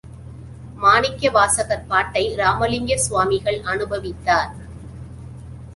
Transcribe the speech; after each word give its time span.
மாணிக்கவாசகர் 0.83 1.85
பாட்டை 1.87 2.23
இராமலிங்க 2.33 2.97
சுவாமிகள் 2.97 3.61
அநுபவித்தார். 3.61 4.51